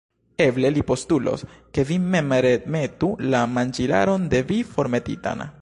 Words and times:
Eble 0.45 0.71
li 0.77 0.83
postulos, 0.91 1.43
ke 1.77 1.85
vi 1.91 1.99
mem 2.15 2.35
remetu 2.47 3.13
la 3.35 3.45
manĝilaron 3.59 4.29
de 4.35 4.45
vi 4.53 4.63
formetitan. 4.75 5.49